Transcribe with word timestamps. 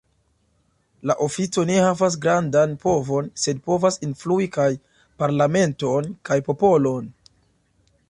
La 1.09 1.15
ofico 1.25 1.65
ne 1.71 1.75
havas 1.87 2.17
grandan 2.23 2.73
povon, 2.87 3.29
sed 3.43 3.61
povas 3.69 4.01
influi 4.11 4.51
kaj 4.59 4.69
parlamenton 5.23 6.13
kaj 6.31 6.43
popolon. 6.53 7.17